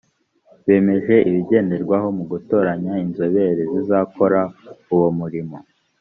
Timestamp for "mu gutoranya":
2.17-2.93